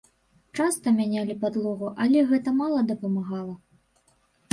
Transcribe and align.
Часта 0.59 0.93
мянялі 0.99 1.35
падлогу, 1.43 1.91
але 2.05 2.23
гэта 2.31 2.49
мала 2.61 2.79
дапамагала. 2.93 3.55